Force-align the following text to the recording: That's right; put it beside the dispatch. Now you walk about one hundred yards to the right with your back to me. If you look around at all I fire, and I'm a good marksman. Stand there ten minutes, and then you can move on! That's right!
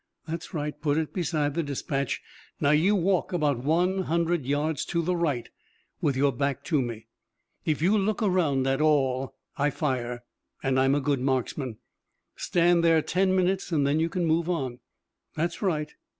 That's 0.27 0.51
right; 0.51 0.81
put 0.81 0.97
it 0.97 1.13
beside 1.13 1.53
the 1.53 1.61
dispatch. 1.61 2.23
Now 2.59 2.71
you 2.71 2.95
walk 2.95 3.31
about 3.33 3.63
one 3.63 3.99
hundred 3.99 4.47
yards 4.47 4.83
to 4.85 5.03
the 5.03 5.15
right 5.15 5.47
with 6.01 6.17
your 6.17 6.31
back 6.33 6.63
to 6.63 6.81
me. 6.81 7.05
If 7.65 7.83
you 7.83 7.95
look 7.99 8.23
around 8.23 8.65
at 8.65 8.81
all 8.81 9.35
I 9.59 9.69
fire, 9.69 10.23
and 10.63 10.79
I'm 10.79 10.95
a 10.95 11.01
good 11.01 11.19
marksman. 11.19 11.77
Stand 12.35 12.83
there 12.83 13.03
ten 13.03 13.35
minutes, 13.35 13.71
and 13.71 13.85
then 13.85 13.99
you 13.99 14.09
can 14.09 14.25
move 14.25 14.49
on! 14.49 14.79
That's 15.35 15.61
right! 15.61 15.93